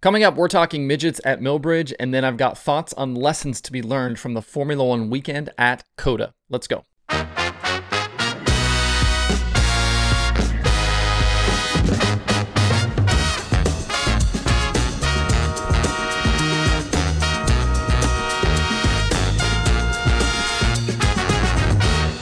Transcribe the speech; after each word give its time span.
Coming 0.00 0.22
up, 0.22 0.36
we're 0.36 0.46
talking 0.46 0.86
midgets 0.86 1.20
at 1.24 1.40
Millbridge, 1.40 1.92
and 1.98 2.14
then 2.14 2.24
I've 2.24 2.36
got 2.36 2.56
thoughts 2.56 2.92
on 2.92 3.16
lessons 3.16 3.60
to 3.62 3.72
be 3.72 3.82
learned 3.82 4.20
from 4.20 4.34
the 4.34 4.40
Formula 4.40 4.84
One 4.84 5.10
weekend 5.10 5.50
at 5.58 5.82
COTA. 5.96 6.34
Let's 6.48 6.68
go. 6.68 6.84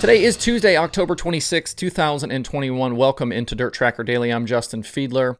Today 0.00 0.24
is 0.24 0.38
Tuesday, 0.38 0.78
October 0.78 1.14
26, 1.14 1.74
2021. 1.74 2.96
Welcome 2.96 3.32
into 3.32 3.54
Dirt 3.54 3.74
Tracker 3.74 4.02
Daily. 4.02 4.30
I'm 4.30 4.46
Justin 4.46 4.82
Fiedler. 4.82 5.36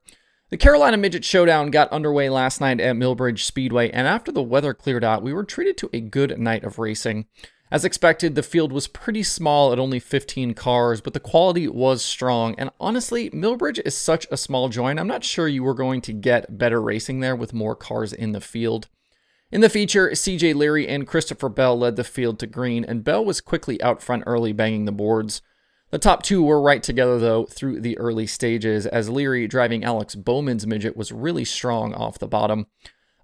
The 0.49 0.57
Carolina 0.57 0.97
Midget 0.97 1.25
Showdown 1.25 1.73
got 1.73 1.91
underway 1.91 2.31
last 2.31 2.61
night 2.61 2.81
at 2.81 2.95
Millbridge 2.95 3.41
Speedway, 3.41 3.91
and 3.91 4.07
after 4.07 4.31
the 4.31 4.45
weather 4.45 4.73
cleared 4.75 5.03
out, 5.03 5.25
we 5.25 5.33
were 5.33 5.43
treated 5.43 5.77
to 5.79 5.91
a 5.93 6.01
good 6.01 6.39
night 6.39 6.63
of 6.63 6.79
racing. 6.79 7.27
As 7.69 7.85
expected, 7.85 8.37
the 8.37 8.45
field 8.45 8.71
was 8.71 8.87
pretty 8.87 9.25
small 9.25 9.73
at 9.73 9.81
only 9.81 9.99
15 9.99 10.55
cars, 10.55 11.01
but 11.01 11.15
the 11.15 11.21
quality 11.21 11.67
was 11.67 12.05
strong. 12.05 12.55
And 12.59 12.71
honestly, 12.79 13.29
Millbridge 13.31 13.81
is 13.85 13.97
such 13.97 14.25
a 14.31 14.37
small 14.37 14.69
joint, 14.69 15.01
I'm 15.01 15.09
not 15.09 15.25
sure 15.25 15.49
you 15.49 15.65
were 15.65 15.75
going 15.75 16.01
to 16.03 16.13
get 16.13 16.57
better 16.57 16.81
racing 16.81 17.19
there 17.19 17.35
with 17.35 17.53
more 17.53 17.75
cars 17.75 18.13
in 18.13 18.31
the 18.31 18.41
field. 18.41 18.87
In 19.51 19.63
the 19.63 19.69
feature, 19.69 20.11
CJ 20.11 20.55
Leary 20.55 20.87
and 20.87 21.09
Christopher 21.09 21.49
Bell 21.49 21.77
led 21.77 21.97
the 21.97 22.05
field 22.05 22.39
to 22.39 22.47
green, 22.47 22.85
and 22.85 23.03
Bell 23.03 23.25
was 23.25 23.41
quickly 23.41 23.83
out 23.83 24.01
front 24.01 24.23
early, 24.27 24.53
banging 24.53 24.85
the 24.85 24.93
boards. 24.93 25.43
The 25.91 25.99
top 25.99 26.23
two 26.23 26.43
were 26.43 26.61
right 26.61 26.83
together, 26.83 27.19
though, 27.19 27.47
through 27.47 27.81
the 27.81 27.97
early 27.99 28.27
stages, 28.27 28.87
as 28.87 29.09
Leary, 29.09 29.47
driving 29.47 29.85
Alex 29.85 30.15
Bowman's 30.15 30.67
midget, 30.67 30.97
was 30.97 31.13
really 31.13 31.45
strong 31.45 31.95
off 31.95 32.19
the 32.19 32.27
bottom. 32.27 32.67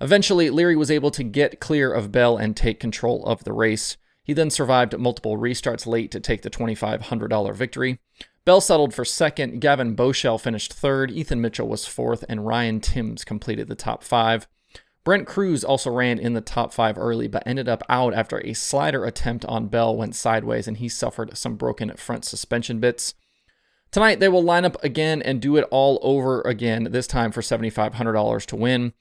Eventually, 0.00 0.48
Leary 0.48 0.76
was 0.76 0.90
able 0.90 1.10
to 1.12 1.24
get 1.24 1.60
clear 1.60 1.92
of 1.92 2.12
Bell 2.12 2.36
and 2.36 2.56
take 2.56 2.78
control 2.78 3.24
of 3.26 3.44
the 3.44 3.52
race. 3.52 3.96
He 4.22 4.32
then 4.32 4.50
survived 4.50 4.96
multiple 4.96 5.36
restarts 5.36 5.86
late 5.86 6.10
to 6.12 6.20
take 6.20 6.42
the 6.42 6.50
$2,500 6.50 7.54
victory. 7.54 7.98
Bell 8.44 8.60
settled 8.60 8.94
for 8.94 9.04
second, 9.04 9.60
Gavan 9.60 9.94
Boschel 9.96 10.40
finished 10.40 10.72
third, 10.72 11.10
Ethan 11.10 11.40
Mitchell 11.40 11.68
was 11.68 11.86
fourth, 11.86 12.24
and 12.28 12.46
Ryan 12.46 12.80
Timms 12.80 13.24
completed 13.24 13.68
the 13.68 13.74
top 13.74 14.02
five. 14.02 14.46
Brent 15.04 15.26
Crews 15.26 15.64
also 15.64 15.90
ran 15.90 16.18
in 16.18 16.34
the 16.34 16.40
top 16.40 16.72
five 16.72 16.96
early, 16.96 17.26
but 17.26 17.42
ended 17.44 17.68
up 17.68 17.82
out 17.88 18.14
after 18.14 18.38
a 18.38 18.52
slider 18.52 19.04
attempt 19.04 19.44
on 19.46 19.66
Bell 19.66 19.96
went 19.96 20.14
sideways 20.14 20.68
and 20.68 20.76
he 20.76 20.88
suffered 20.88 21.36
some 21.36 21.56
broken 21.56 21.92
front 21.96 22.24
suspension 22.24 22.78
bits. 22.78 23.14
Tonight, 23.90 24.20
they 24.20 24.28
will 24.28 24.42
line 24.42 24.64
up 24.64 24.82
again 24.82 25.20
and 25.20 25.42
do 25.42 25.56
it 25.56 25.66
all 25.70 25.98
over 26.02 26.40
again, 26.42 26.88
this 26.92 27.06
time 27.06 27.30
for 27.30 27.42
$7,500 27.42 28.46
to 28.46 28.56
win. 28.56 28.92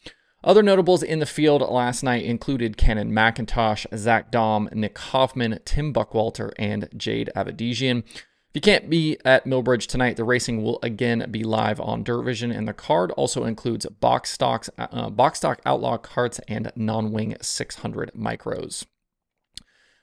Other 0.44 0.64
notables 0.64 1.04
in 1.04 1.20
the 1.20 1.28
field 1.28 1.62
last 1.62 2.02
night 2.02 2.26
included 2.26 2.76
Cannon 2.76 3.12
McIntosh, 3.12 3.86
Zach 3.96 4.32
Daum, 4.32 4.74
Nick 4.74 4.98
Hoffman, 4.98 5.60
Tim 5.66 5.94
Buckwalter, 5.94 6.52
and 6.58 6.90
Jade 6.98 7.30
Avedisian. 7.36 8.04
If 8.52 8.56
you 8.56 8.62
can't 8.62 8.90
be 8.90 9.18
at 9.24 9.46
Millbridge 9.46 9.88
tonight, 9.88 10.18
the 10.18 10.26
racing 10.26 10.62
will 10.62 10.78
again 10.84 11.26
be 11.32 11.42
live 11.42 11.80
on 11.80 12.04
Dirt 12.04 12.24
Vision, 12.24 12.52
and 12.52 12.68
the 12.68 12.74
card 12.74 13.10
also 13.12 13.46
includes 13.46 13.86
box 13.86 14.30
stocks, 14.30 14.70
uh, 14.78 15.10
box 15.10 15.38
stock 15.38 15.62
outlaw 15.66 15.98
karts 15.98 16.42
and 16.50 16.70
non-wing 16.76 17.38
600 17.40 18.12
micros. 18.14 18.86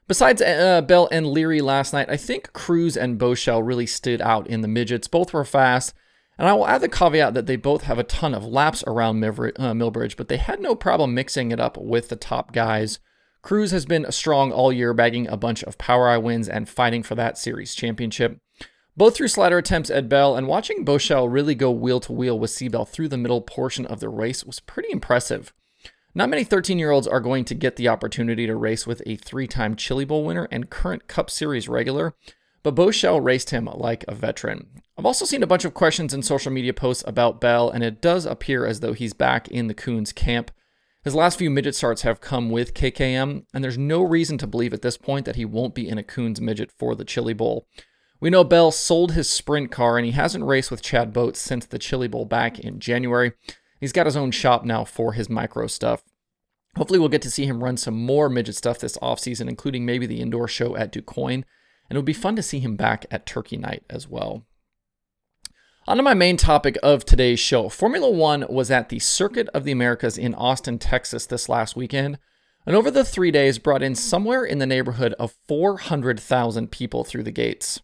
Besides 0.06 0.41
uh, 0.41 0.80
Bell 0.80 1.10
and 1.12 1.26
Leary 1.26 1.60
last 1.60 1.92
night, 1.92 2.08
I 2.08 2.16
think 2.16 2.54
Crews 2.54 2.96
and 2.96 3.20
Boschel 3.20 3.60
really 3.62 3.84
stood 3.84 4.22
out 4.22 4.46
in 4.46 4.62
the 4.62 4.69
midgets. 4.69 5.08
Both 5.08 5.34
were 5.34 5.44
fast, 5.44 5.92
and 6.38 6.48
I 6.48 6.54
will 6.54 6.66
add 6.66 6.80
the 6.80 6.88
caveat 6.88 7.34
that 7.34 7.44
they 7.44 7.56
both 7.56 7.82
have 7.82 7.98
a 7.98 8.02
ton 8.02 8.34
of 8.34 8.46
laps 8.46 8.82
around 8.86 9.22
uh, 9.22 9.28
Millbridge, 9.28 10.16
but 10.16 10.28
they 10.28 10.38
had 10.38 10.62
no 10.62 10.74
problem 10.74 11.12
mixing 11.12 11.52
it 11.52 11.60
up 11.60 11.76
with 11.76 12.08
the 12.08 12.16
top 12.16 12.54
guys. 12.54 12.98
Crews 13.48 13.70
has 13.70 13.86
been 13.86 14.12
strong 14.12 14.52
all 14.52 14.70
year, 14.70 14.92
bagging 14.92 15.27
a 15.27 15.38
bunch 15.38 15.62
of 15.62 15.78
POWRi 15.78 16.22
wins 16.22 16.50
and 16.50 16.68
fighting 16.68 17.02
for 17.02 17.14
that 17.14 17.38
series 17.38 17.74
championship. 17.74 18.38
Both 18.94 19.16
through 19.16 19.28
slider 19.28 19.56
attempts 19.56 19.88
at 19.88 20.06
Bell 20.06 20.36
and 20.36 20.47
watching 20.47 20.84
Boschel 20.84 21.32
really 21.32 21.54
go 21.54 21.70
wheel 21.70 21.98
to 22.00 22.12
wheel 22.12 22.38
with 22.38 22.50
C-Bell 22.50 22.84
through 22.84 23.09
the 23.09 23.16
middle 23.16 23.41
portion 23.41 23.86
of 23.86 24.00
the 24.00 24.10
race 24.10 24.44
was 24.44 24.60
pretty 24.60 24.92
impressive. 24.92 25.54
Not 26.14 26.28
many 26.28 26.44
13 26.44 26.78
year 26.78 26.91
olds 26.91 27.06
are 27.06 27.20
going 27.20 27.47
to 27.47 27.54
get 27.54 27.76
the 27.76 27.88
opportunity 27.88 28.47
to 28.47 28.54
race 28.54 28.86
with 28.86 29.00
a 29.06 29.16
three 29.16 29.47
time 29.47 29.76
Chili 29.76 30.04
Bowl 30.04 30.26
winner 30.26 30.47
and 30.53 30.69
current 30.69 31.09
Cup 31.09 31.30
Series 31.30 31.70
regular, 31.70 32.12
but 32.62 32.75
Boschel 32.75 33.25
raced 33.25 33.48
him 33.48 33.65
like 33.65 34.04
a 34.06 34.15
veteran. 34.15 34.82
I've 34.98 35.06
also 35.06 35.25
seen 35.25 35.42
a 35.42 35.47
bunch 35.47 35.65
of 35.65 35.72
questions 35.72 36.12
in 36.12 36.20
social 36.20 36.53
media 36.53 36.75
posts 36.75 37.03
about 37.06 37.41
Bell, 37.41 37.70
and 37.70 37.82
it 37.82 38.03
does 38.03 38.26
appear 38.26 38.66
as 38.66 38.80
though 38.80 38.92
he's 38.92 39.15
back 39.15 39.48
in 39.48 39.69
the 39.69 39.75
Kunz 39.75 40.15
camp. 40.15 40.50
His 41.04 41.14
last 41.14 41.38
few 41.38 41.48
midget 41.48 41.75
starts 41.75 42.03
have 42.03 42.20
come 42.20 42.50
with 42.50 42.75
KKM, 42.75 43.44
and 43.54 43.64
there's 43.64 43.78
no 43.78 44.03
reason 44.03 44.36
to 44.38 44.47
believe 44.47 44.72
at 44.72 44.82
this 44.82 44.97
point 44.97 45.26
that 45.26 45.36
he 45.36 45.44
won't 45.44 45.75
be 45.75 45.88
in 45.88 45.97
a 45.97 46.03
Kunz 46.03 46.41
midget 46.41 46.72
for 46.76 46.94
the 46.94 47.04
Chili 47.04 47.34
Bowl. 47.34 47.66
We 48.20 48.31
know 48.31 48.42
Bell 48.42 48.72
sold 48.72 49.12
his 49.12 49.31
sprint 49.31 49.70
car 49.70 49.97
and 49.97 50.04
he 50.04 50.10
hasn't 50.10 50.44
raced 50.44 50.72
with 50.72 50.82
Chad 50.82 51.12
Boats 51.12 51.38
since 51.38 51.66
the 51.66 51.78
Chili 51.78 52.09
Bowl 52.09 52.25
back 52.25 52.59
in 52.59 52.81
January. 52.81 53.32
He's 53.81 53.92
got 53.92 54.06
his 54.06 54.16
own 54.16 54.32
shop 54.32 54.64
now 54.64 54.84
for 54.84 55.12
his 55.12 55.31
micro 55.31 55.69
stuff. 55.69 56.03
Hopefully, 56.76 56.98
we'll 56.98 57.09
get 57.09 57.22
to 57.22 57.30
see 57.30 57.47
him 57.47 57.62
run 57.62 57.76
some 57.76 57.94
more 57.94 58.28
midget 58.28 58.56
stuff 58.56 58.80
this 58.80 58.98
offseason, 58.98 59.48
including 59.48 59.86
maybe 59.86 60.04
the 60.04 60.20
indoor 60.20 60.48
show 60.48 60.76
at 60.76 60.92
DuQuoin. 60.92 61.44
And 61.88 61.97
it 61.97 61.97
would 61.97 62.04
be 62.04 62.12
fun 62.12 62.34
to 62.36 62.42
see 62.42 62.59
him 62.59 62.76
back 62.76 63.06
at 63.10 63.25
Turkey 63.25 63.56
Night 63.56 63.84
as 63.88 64.09
well. 64.09 64.44
On 65.88 65.97
to 65.97 66.03
my 66.03 66.12
main 66.12 66.37
topic 66.37 66.76
of 66.82 67.06
today's 67.06 67.41
show. 67.41 67.71
Formula 67.71 68.10
One 68.10 68.44
was 68.50 68.71
at 68.71 68.91
the 68.91 68.99
Circuit 68.99 69.49
of 69.54 69.65
the 69.65 69.72
Americas 69.72 70.19
in 70.19 70.34
Austin, 70.34 70.78
Texas 70.78 71.25
this 71.25 71.49
last 71.49 71.76
weekend, 71.76 72.19
and 72.66 72.76
over 72.76 72.91
the 72.91 73.06
three 73.06 73.31
days 73.31 73.59
brought 73.59 73.82
in 73.82 73.94
somewhere 73.94 74.44
in 74.44 74.59
the 74.59 74.66
neighborhood 74.66 75.15
of 75.19 75.38
400,000 75.48 76.71
people 76.71 77.04
through 77.04 77.22
the 77.22 77.31
gates. 77.31 77.81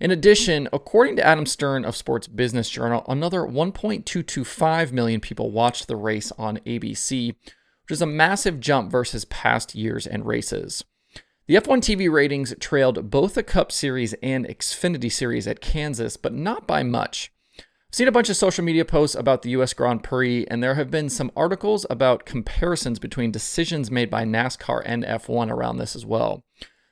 In 0.00 0.10
addition, 0.10 0.70
according 0.72 1.16
to 1.16 1.26
Adam 1.26 1.44
Stern 1.44 1.84
of 1.84 1.96
Sports 1.96 2.28
Business 2.28 2.70
Journal, 2.70 3.04
another 3.08 3.40
1.225 3.40 4.92
million 4.92 5.20
people 5.20 5.50
watched 5.50 5.86
the 5.86 5.96
race 5.96 6.32
on 6.38 6.60
ABC, 6.60 7.34
which 7.34 7.90
is 7.90 8.00
a 8.00 8.06
massive 8.06 8.58
jump 8.58 8.90
versus 8.90 9.26
past 9.26 9.74
years 9.74 10.06
and 10.06 10.24
races. 10.24 10.82
The 11.46 11.56
F1 11.56 11.80
TV 11.80 12.10
ratings 12.10 12.54
trailed 12.58 13.10
both 13.10 13.34
the 13.34 13.42
Cup 13.42 13.70
Series 13.70 14.14
and 14.22 14.48
Xfinity 14.48 15.12
Series 15.12 15.46
at 15.46 15.60
Kansas, 15.60 16.16
but 16.16 16.32
not 16.32 16.66
by 16.66 16.82
much. 16.82 17.30
Seen 17.94 18.08
a 18.08 18.10
bunch 18.10 18.28
of 18.28 18.36
social 18.36 18.64
media 18.64 18.84
posts 18.84 19.14
about 19.14 19.42
the 19.42 19.50
US 19.50 19.72
Grand 19.72 20.02
Prix, 20.02 20.44
and 20.48 20.60
there 20.60 20.74
have 20.74 20.90
been 20.90 21.08
some 21.08 21.30
articles 21.36 21.86
about 21.88 22.26
comparisons 22.26 22.98
between 22.98 23.30
decisions 23.30 23.88
made 23.88 24.10
by 24.10 24.24
NASCAR 24.24 24.82
and 24.84 25.04
F1 25.04 25.48
around 25.48 25.76
this 25.76 25.94
as 25.94 26.04
well. 26.04 26.42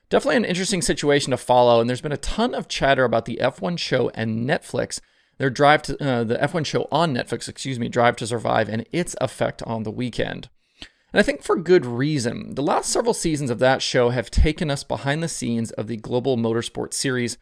Definitely 0.09 0.37
an 0.37 0.45
interesting 0.45 0.81
situation 0.81 1.31
to 1.31 1.35
follow, 1.35 1.81
and 1.81 1.89
there's 1.89 1.99
been 1.99 2.13
a 2.13 2.17
ton 2.17 2.55
of 2.55 2.69
chatter 2.69 3.03
about 3.03 3.25
the 3.25 3.37
F1 3.41 3.77
show 3.79 4.11
and 4.15 4.47
Netflix, 4.49 5.01
their 5.39 5.49
drive 5.49 5.81
to 5.81 6.01
uh, 6.01 6.23
the 6.23 6.37
F1 6.37 6.65
show 6.65 6.87
on 6.89 7.13
Netflix, 7.13 7.49
excuse 7.49 7.79
me, 7.79 7.89
Drive 7.89 8.15
to 8.15 8.25
Survive, 8.25 8.69
and 8.69 8.87
its 8.93 9.13
effect 9.19 9.61
on 9.63 9.83
the 9.83 9.91
weekend. 9.91 10.47
And 11.11 11.19
I 11.19 11.23
think 11.23 11.43
for 11.43 11.57
good 11.57 11.85
reason. 11.85 12.55
The 12.55 12.63
last 12.63 12.89
several 12.89 13.13
seasons 13.13 13.49
of 13.49 13.59
that 13.59 13.81
show 13.81 14.11
have 14.11 14.31
taken 14.31 14.71
us 14.71 14.85
behind 14.85 15.21
the 15.21 15.27
scenes 15.27 15.71
of 15.71 15.87
the 15.87 15.97
global 15.97 16.37
motorsport 16.37 16.93
series 16.93 17.37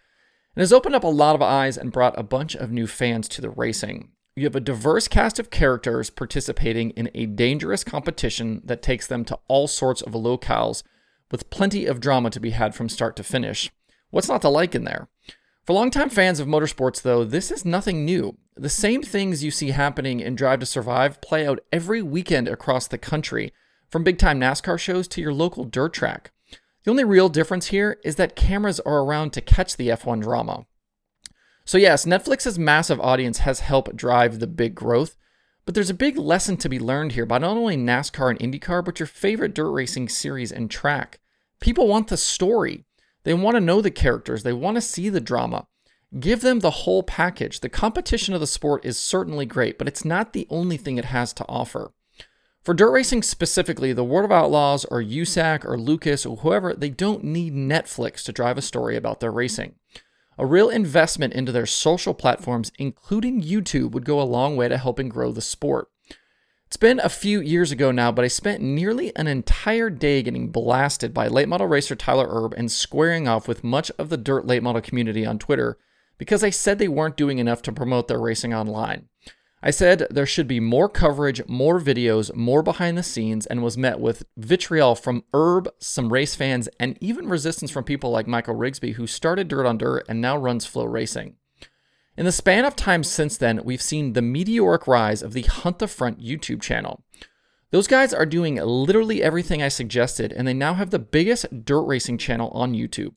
and 0.56 0.62
has 0.62 0.74
opened 0.74 0.96
up 0.96 1.04
a 1.04 1.08
lot 1.08 1.36
of 1.36 1.42
eyes 1.42 1.78
and 1.78 1.92
brought 1.92 2.18
a 2.20 2.24
bunch 2.24 2.56
of 2.56 2.72
new 2.72 2.88
fans 2.88 3.28
to 3.30 3.42
the 3.42 3.50
racing. 3.50 4.10
You 4.36 4.46
have 4.46 4.56
a 4.56 4.62
diverse 4.62 5.08
cast 5.08 5.40
of 5.40 5.50
characters 5.50 6.10
participating 6.10 6.92
in 6.92 7.10
a 7.14 7.26
dangerous 7.26 7.84
competition 7.84 8.62
that 8.64 8.82
takes 8.82 9.08
them 9.08 9.26
to 9.26 9.40
all 9.48 9.68
sorts 9.68 10.02
of 10.02 10.14
locales 10.14 10.84
with 11.32 11.50
plenty 11.50 11.86
of 11.86 12.00
drama 12.00 12.30
to 12.30 12.40
be 12.40 12.52
had 12.52 12.74
from 12.74 12.90
start 12.90 13.16
to 13.18 13.24
finish. 13.24 13.72
What's 14.10 14.30
not 14.30 14.42
to 14.42 14.50
like 14.50 14.76
in 14.76 14.84
there? 14.84 15.10
For 15.66 15.74
longtime 15.74 16.10
fans 16.10 16.40
of 16.40 16.48
motorsports, 16.48 17.02
though, 17.02 17.24
this 17.24 17.52
is 17.52 17.66
nothing 17.66 18.04
new. 18.04 18.38
The 18.56 18.70
same 18.70 19.04
things 19.04 19.44
you 19.44 19.52
see 19.52 19.72
happening 19.72 20.20
in 20.20 20.36
Drive 20.36 20.60
to 20.60 20.66
Survive 20.66 21.22
play 21.22 21.46
out 21.46 21.60
every 21.72 22.02
weekend 22.02 22.48
across 22.48 22.88
the 22.88 22.98
country, 22.98 23.54
from 23.90 24.04
big 24.04 24.18
time 24.18 24.40
NASCAR 24.40 24.80
shows 24.80 25.08
to 25.10 25.22
your 25.22 25.34
local 25.34 25.66
dirt 25.66 25.94
track. 25.94 26.32
The 26.84 26.92
only 26.92 27.04
real 27.04 27.30
difference 27.30 27.68
here 27.68 28.00
is 28.04 28.16
that 28.16 28.36
cameras 28.36 28.80
are 28.80 29.04
around 29.04 29.34
to 29.34 29.42
catch 29.42 29.78
the 29.78 29.90
F1 29.90 30.22
drama. 30.22 30.66
So, 31.64 31.78
yes, 31.78 32.06
Netflix's 32.06 32.58
massive 32.58 33.00
audience 33.00 33.40
has 33.40 33.60
helped 33.60 33.96
drive 33.96 34.40
the 34.40 34.48
big 34.48 34.74
growth, 34.74 35.16
but 35.66 35.76
there's 35.76 35.92
a 35.92 35.96
big 35.96 36.18
lesson 36.18 36.58
to 36.58 36.70
be 36.70 36.80
learned 36.80 37.12
here 37.12 37.26
by 37.26 37.38
not 37.38 37.56
only 37.56 37.78
NASCAR 37.78 38.32
and 38.32 38.40
IndyCar, 38.40 38.84
but 38.84 39.00
your 39.00 39.08
favorite 39.08 39.54
dirt 39.54 39.70
racing 39.70 40.10
series 40.10 40.52
and 40.52 40.72
track. 40.72 41.20
People 41.60 41.88
want 41.88 42.08
the 42.08 42.18
story, 42.18 42.86
they 43.24 43.34
want 43.36 43.56
to 43.56 43.62
know 43.62 43.82
the 43.82 43.92
characters, 43.92 44.42
they 44.42 44.54
want 44.54 44.76
to 44.76 44.82
see 44.82 45.08
the 45.10 45.22
drama. 45.22 45.68
Give 46.20 46.42
them 46.42 46.60
the 46.60 46.72
whole 46.72 47.04
package. 47.04 47.62
The 47.62 47.70
competition 47.70 48.34
of 48.34 48.42
the 48.42 48.48
sport 48.48 48.84
is 48.84 48.98
certainly 48.98 49.46
great, 49.46 49.78
but 49.78 49.88
it's 49.88 50.04
not 50.04 50.34
the 50.34 50.48
only 50.50 50.76
thing 50.76 50.98
it 50.98 51.06
has 51.06 51.32
to 51.34 51.46
offer. 51.48 51.94
For 52.64 52.76
dirt 52.76 52.92
racing 52.92 53.24
specifically, 53.24 53.92
the 53.92 54.04
World 54.04 54.26
of 54.26 54.32
Outlaws 54.32 54.86
or 54.86 55.02
USAC 55.02 55.66
or 55.66 55.80
Lucas 55.80 56.28
or 56.28 56.38
whoever, 56.38 56.76
they 56.76 56.92
don't 56.92 57.24
need 57.24 57.56
Netflix 57.56 58.24
to 58.26 58.32
drive 58.32 58.56
a 58.56 58.62
story 58.62 58.96
about 58.96 59.20
their 59.20 59.32
racing. 59.32 59.74
A 60.38 60.46
real 60.46 60.70
investment 60.70 61.34
into 61.34 61.52
their 61.52 61.66
social 61.66 62.14
platforms, 62.14 62.72
including 62.78 63.42
YouTube, 63.42 63.92
would 63.92 64.06
go 64.06 64.22
a 64.22 64.24
long 64.24 64.56
way 64.56 64.68
to 64.68 64.78
helping 64.78 65.10
grow 65.10 65.32
the 65.32 65.42
sport. 65.42 65.90
It's 66.68 66.78
been 66.78 67.00
a 67.00 67.10
few 67.10 67.42
years 67.42 67.72
ago 67.72 67.92
now, 67.92 68.12
but 68.12 68.24
I 68.24 68.30
spent 68.30 68.62
nearly 68.62 69.14
an 69.16 69.26
entire 69.26 69.90
day 69.90 70.22
getting 70.22 70.52
blasted 70.52 71.16
by 71.16 71.28
late 71.28 71.50
model 71.50 71.68
racer 71.68 71.96
Tyler 71.96 72.28
Erb 72.30 72.54
and 72.56 72.72
squaring 72.72 73.28
off 73.28 73.48
with 73.48 73.64
much 73.64 73.92
of 73.98 74.10
the 74.10 74.18
dirt 74.18 74.46
late 74.46 74.62
model 74.62 74.82
community 74.82 75.26
on 75.26 75.40
Twitter 75.40 75.80
because 76.20 76.44
I 76.44 76.52
said 76.52 76.78
they 76.78 76.88
weren't 76.88 77.18
doing 77.18 77.40
enough 77.40 77.64
to 77.64 77.72
promote 77.72 78.08
their 78.08 78.22
racing 78.22 78.54
online. 78.54 79.10
I 79.64 79.70
said 79.70 80.08
there 80.10 80.26
should 80.26 80.48
be 80.48 80.60
more 80.60 80.90
coverage, 80.90 81.46
more 81.48 81.80
videos, 81.80 82.34
more 82.36 82.64
behind 82.64 82.98
the 82.98 83.04
scenes, 83.04 83.46
and 83.46 83.62
was 83.62 83.78
met 83.78 84.00
with 84.00 84.24
vitriol 84.36 84.96
from 84.96 85.24
Erb, 85.36 85.70
some 85.78 86.12
race 86.12 86.34
fans, 86.34 86.68
and 86.80 86.98
even 87.00 87.30
resistance 87.30 87.70
from 87.70 87.84
people 87.84 88.10
like 88.10 88.26
Michael 88.26 88.56
Rigsby, 88.56 88.94
who 88.94 89.06
started 89.06 89.48
Dirt 89.48 89.68
on 89.68 89.78
Dirt 89.78 90.06
and 90.10 90.20
now 90.20 90.36
runs 90.36 90.66
FloRacing. 90.66 91.36
In 92.18 92.26
the 92.26 92.32
span 92.32 92.66
of 92.66 92.76
time 92.76 93.04
since 93.04 93.38
then, 93.38 93.64
we've 93.64 93.82
seen 93.82 94.14
the 94.14 94.22
meteoric 94.22 94.88
rise 94.88 95.22
of 95.22 95.34
the 95.34 95.44
Hunt 95.44 95.78
the 95.78 95.88
Front 95.88 96.20
YouTube 96.20 96.62
channel. 96.62 97.04
Those 97.70 97.88
guys 97.88 98.14
are 98.14 98.26
doing 98.26 98.56
literally 98.56 99.24
everything 99.24 99.62
I 99.62 99.70
suggested, 99.70 100.34
and 100.34 100.48
they 100.48 100.54
now 100.54 100.74
have 100.74 100.90
the 100.90 101.00
biggest 101.00 101.64
dirt 101.64 101.84
racing 101.84 102.18
channel 102.18 102.50
on 102.50 102.74
YouTube. 102.74 103.14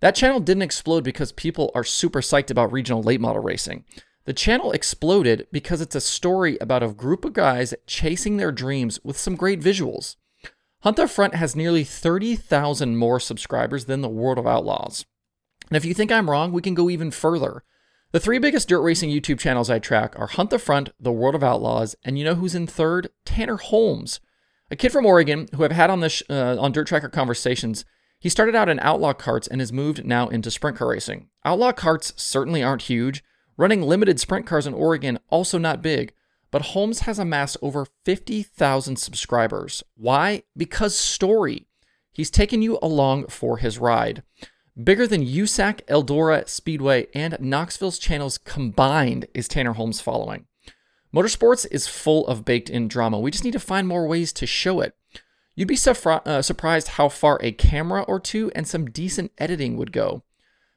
That 0.00 0.14
channel 0.14 0.38
didn't 0.38 0.62
explode 0.62 1.02
because 1.02 1.32
people 1.32 1.72
are 1.74 1.82
super 1.82 2.20
psyched 2.20 2.50
about 2.50 2.70
regional 2.70 3.02
late 3.02 3.20
model 3.20 3.42
racing. 3.42 3.84
The 4.28 4.34
channel 4.34 4.72
exploded 4.72 5.46
because 5.50 5.80
it's 5.80 5.94
a 5.94 6.02
story 6.02 6.58
about 6.60 6.82
a 6.82 6.88
group 6.88 7.24
of 7.24 7.32
guys 7.32 7.72
chasing 7.86 8.36
their 8.36 8.52
dreams 8.52 9.00
with 9.02 9.16
some 9.16 9.36
great 9.36 9.58
visuals. 9.58 10.16
Hunt 10.82 10.98
the 10.98 11.08
Front 11.08 11.34
has 11.34 11.56
nearly 11.56 11.82
30,000 11.82 12.98
more 12.98 13.20
subscribers 13.20 13.86
than 13.86 14.02
the 14.02 14.08
World 14.10 14.36
of 14.36 14.46
Outlaws. 14.46 15.06
And 15.70 15.78
if 15.78 15.86
you 15.86 15.94
think 15.94 16.12
I'm 16.12 16.28
wrong, 16.28 16.52
we 16.52 16.60
can 16.60 16.74
go 16.74 16.90
even 16.90 17.10
further. 17.10 17.64
The 18.12 18.20
three 18.20 18.38
biggest 18.38 18.68
dirt 18.68 18.82
racing 18.82 19.08
YouTube 19.08 19.38
channels 19.38 19.70
I 19.70 19.78
track 19.78 20.12
are 20.18 20.26
Hunt 20.26 20.50
the 20.50 20.58
Front, 20.58 20.90
The 21.00 21.10
World 21.10 21.34
of 21.34 21.42
Outlaws, 21.42 21.96
and 22.04 22.18
you 22.18 22.24
know 22.26 22.34
who's 22.34 22.54
in 22.54 22.66
third? 22.66 23.08
Tanner 23.24 23.56
Holmes, 23.56 24.20
a 24.70 24.76
kid 24.76 24.92
from 24.92 25.06
Oregon 25.06 25.48
who 25.54 25.64
I've 25.64 25.72
had 25.72 25.88
on 25.88 26.00
this 26.00 26.22
uh, 26.28 26.58
on 26.60 26.72
Dirt 26.72 26.88
Tracker 26.88 27.08
conversations. 27.08 27.86
He 28.18 28.28
started 28.28 28.54
out 28.54 28.68
in 28.68 28.78
outlaw 28.80 29.14
karts 29.14 29.48
and 29.50 29.62
has 29.62 29.72
moved 29.72 30.04
now 30.04 30.28
into 30.28 30.50
sprint 30.50 30.76
car 30.76 30.88
racing. 30.88 31.30
Outlaw 31.46 31.72
karts 31.72 32.12
certainly 32.20 32.62
aren't 32.62 32.82
huge, 32.82 33.24
Running 33.58 33.82
limited 33.82 34.20
sprint 34.20 34.46
cars 34.46 34.68
in 34.68 34.72
Oregon, 34.72 35.18
also 35.30 35.58
not 35.58 35.82
big, 35.82 36.12
but 36.52 36.62
Holmes 36.62 37.00
has 37.00 37.18
amassed 37.18 37.56
over 37.60 37.86
50,000 38.04 38.96
subscribers. 38.96 39.82
Why? 39.96 40.44
Because 40.56 40.96
story. 40.96 41.66
He's 42.12 42.30
taken 42.30 42.62
you 42.62 42.78
along 42.80 43.26
for 43.26 43.58
his 43.58 43.78
ride. 43.78 44.22
Bigger 44.82 45.08
than 45.08 45.26
USAC, 45.26 45.80
Eldora, 45.86 46.48
Speedway, 46.48 47.08
and 47.12 47.36
Knoxville's 47.40 47.98
channels 47.98 48.38
combined 48.38 49.26
is 49.34 49.48
Tanner 49.48 49.72
Holmes' 49.72 50.00
following. 50.00 50.46
Motorsports 51.12 51.66
is 51.72 51.88
full 51.88 52.28
of 52.28 52.44
baked 52.44 52.70
in 52.70 52.86
drama. 52.86 53.18
We 53.18 53.32
just 53.32 53.42
need 53.42 53.54
to 53.54 53.60
find 53.60 53.88
more 53.88 54.06
ways 54.06 54.32
to 54.34 54.46
show 54.46 54.80
it. 54.80 54.94
You'd 55.56 55.66
be 55.66 55.78
uh, 55.84 56.42
surprised 56.42 56.88
how 56.88 57.08
far 57.08 57.40
a 57.42 57.50
camera 57.50 58.02
or 58.02 58.20
two 58.20 58.52
and 58.54 58.68
some 58.68 58.88
decent 58.88 59.32
editing 59.36 59.76
would 59.76 59.90
go. 59.90 60.22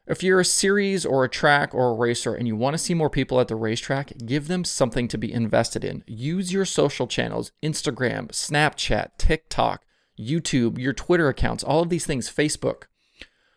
If 0.08 0.24
you're 0.24 0.40
a 0.40 0.46
series 0.46 1.06
or 1.06 1.24
a 1.24 1.30
track 1.30 1.76
or 1.76 1.90
a 1.90 1.94
racer 1.94 2.34
and 2.34 2.48
you 2.48 2.56
want 2.56 2.74
to 2.74 2.80
see 2.80 2.96
more 2.96 3.10
people 3.10 3.40
at 3.40 3.48
the 3.48 3.56
racetrack, 3.56 4.14
give 4.26 4.48
them 4.48 4.64
something 4.64 5.08
to 5.08 5.18
be 5.18 5.32
invested 5.32 5.84
in. 5.84 6.04
Use 6.08 6.52
your 6.52 6.66
social 6.66 7.06
channels 7.06 7.52
Instagram, 7.62 8.30
Snapchat, 8.30 9.10
TikTok, 9.20 9.86
YouTube, 10.20 10.80
your 10.80 10.94
Twitter 10.94 11.30
accounts, 11.30 11.64
all 11.64 11.84
of 11.84 11.90
these 11.90 12.06
things, 12.06 12.32
Facebook. 12.32 12.84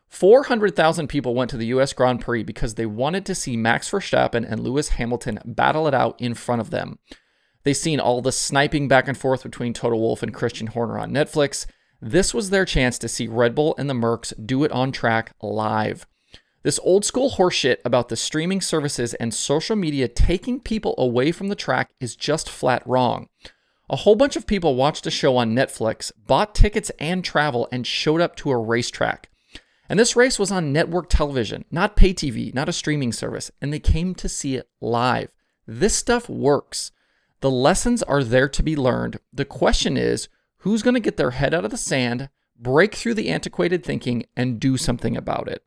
400,000 0.08 1.08
people 1.08 1.34
went 1.34 1.50
to 1.50 1.56
the 1.56 1.66
US 1.66 1.94
Grand 1.94 2.20
Prix 2.20 2.44
because 2.44 2.74
they 2.74 2.86
wanted 2.86 3.24
to 3.26 3.34
see 3.34 3.56
Max 3.56 3.90
Verstappen 3.90 4.46
and 4.48 4.60
Lewis 4.60 4.90
Hamilton 4.90 5.40
battle 5.46 5.88
it 5.88 5.94
out 5.94 6.20
in 6.20 6.34
front 6.34 6.60
of 6.60 6.68
them. 6.70 6.98
They've 7.64 7.74
seen 7.74 7.98
all 7.98 8.20
the 8.20 8.30
sniping 8.32 8.86
back 8.86 9.08
and 9.08 9.16
forth 9.16 9.42
between 9.42 9.72
Toto 9.72 9.96
Wolff 9.96 10.22
and 10.22 10.34
Christian 10.34 10.68
Horner 10.68 10.98
on 10.98 11.10
Netflix. 11.10 11.66
This 12.02 12.34
was 12.34 12.50
their 12.50 12.66
chance 12.66 12.98
to 12.98 13.08
see 13.08 13.26
Red 13.26 13.54
Bull 13.54 13.74
and 13.78 13.88
the 13.88 13.94
Mercs 13.94 14.34
do 14.46 14.62
it 14.62 14.70
on 14.72 14.92
track 14.92 15.34
live. 15.40 16.06
This 16.64 16.80
old 16.82 17.04
school 17.04 17.32
horseshit 17.32 17.76
about 17.84 18.08
the 18.08 18.16
streaming 18.16 18.62
services 18.62 19.12
and 19.12 19.34
social 19.34 19.76
media 19.76 20.08
taking 20.08 20.58
people 20.58 20.94
away 20.96 21.30
from 21.30 21.48
the 21.48 21.54
track 21.54 21.90
is 22.00 22.16
just 22.16 22.48
flat 22.48 22.82
wrong. 22.86 23.28
A 23.90 23.96
whole 23.96 24.16
bunch 24.16 24.34
of 24.34 24.46
people 24.46 24.74
watched 24.74 25.06
a 25.06 25.10
show 25.10 25.36
on 25.36 25.54
Netflix, 25.54 26.10
bought 26.26 26.54
tickets 26.54 26.90
and 26.98 27.22
travel, 27.22 27.68
and 27.70 27.86
showed 27.86 28.22
up 28.22 28.34
to 28.36 28.50
a 28.50 28.56
racetrack. 28.56 29.28
And 29.90 30.00
this 30.00 30.16
race 30.16 30.38
was 30.38 30.50
on 30.50 30.72
network 30.72 31.10
television, 31.10 31.66
not 31.70 31.96
pay 31.96 32.14
TV, 32.14 32.54
not 32.54 32.70
a 32.70 32.72
streaming 32.72 33.12
service, 33.12 33.50
and 33.60 33.70
they 33.70 33.78
came 33.78 34.14
to 34.14 34.26
see 34.26 34.56
it 34.56 34.66
live. 34.80 35.34
This 35.66 35.94
stuff 35.94 36.30
works. 36.30 36.92
The 37.40 37.50
lessons 37.50 38.02
are 38.02 38.24
there 38.24 38.48
to 38.48 38.62
be 38.62 38.74
learned. 38.74 39.20
The 39.34 39.44
question 39.44 39.98
is 39.98 40.30
who's 40.60 40.82
going 40.82 40.94
to 40.94 41.00
get 41.00 41.18
their 41.18 41.32
head 41.32 41.52
out 41.52 41.66
of 41.66 41.70
the 41.70 41.76
sand, 41.76 42.30
break 42.58 42.94
through 42.94 43.14
the 43.14 43.28
antiquated 43.28 43.84
thinking, 43.84 44.24
and 44.34 44.58
do 44.58 44.78
something 44.78 45.14
about 45.14 45.46
it? 45.46 45.62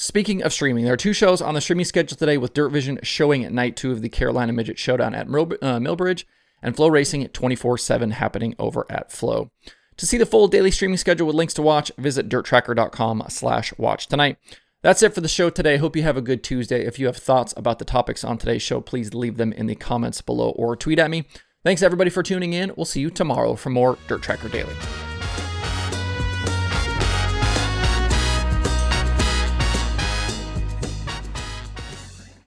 Speaking 0.00 0.42
of 0.42 0.54
streaming, 0.54 0.84
there 0.84 0.94
are 0.94 0.96
two 0.96 1.12
shows 1.12 1.42
on 1.42 1.52
the 1.52 1.60
streaming 1.60 1.84
schedule 1.84 2.16
today 2.16 2.38
with 2.38 2.54
Dirt 2.54 2.70
Vision 2.70 2.98
showing 3.02 3.44
at 3.44 3.52
night 3.52 3.76
two 3.76 3.92
of 3.92 4.00
the 4.00 4.08
Carolina 4.08 4.50
Midget 4.50 4.78
Showdown 4.78 5.14
at 5.14 5.28
Mil- 5.28 5.58
uh, 5.60 5.78
Millbridge 5.78 6.24
and 6.62 6.74
FloRacing 6.74 7.22
at 7.22 7.34
24 7.34 7.76
7 7.76 8.12
happening 8.12 8.54
over 8.58 8.86
at 8.88 9.12
Flow. 9.12 9.50
To 9.98 10.06
see 10.06 10.16
the 10.16 10.24
full 10.24 10.48
daily 10.48 10.70
streaming 10.70 10.96
schedule 10.96 11.26
with 11.26 11.36
links 11.36 11.52
to 11.52 11.60
watch, 11.60 11.92
visit 11.98 12.30
dirttracker.com 12.30 13.24
slash 13.28 13.74
watch 13.76 14.06
tonight. 14.06 14.38
That's 14.80 15.02
it 15.02 15.14
for 15.14 15.20
the 15.20 15.28
show 15.28 15.50
today. 15.50 15.76
Hope 15.76 15.94
you 15.94 16.02
have 16.02 16.16
a 16.16 16.22
good 16.22 16.42
Tuesday. 16.42 16.86
If 16.86 16.98
you 16.98 17.04
have 17.04 17.18
thoughts 17.18 17.52
about 17.54 17.78
the 17.78 17.84
topics 17.84 18.24
on 18.24 18.38
today's 18.38 18.62
show, 18.62 18.80
please 18.80 19.12
leave 19.12 19.36
them 19.36 19.52
in 19.52 19.66
the 19.66 19.74
comments 19.74 20.22
below 20.22 20.48
or 20.52 20.76
tweet 20.76 20.98
at 20.98 21.10
me. 21.10 21.26
Thanks 21.62 21.82
everybody 21.82 22.08
for 22.08 22.22
tuning 22.22 22.54
in. 22.54 22.72
We'll 22.74 22.86
see 22.86 23.02
you 23.02 23.10
tomorrow 23.10 23.54
for 23.54 23.68
more 23.68 23.98
Dirt 24.08 24.22
Tracker 24.22 24.48
Daily. 24.48 24.72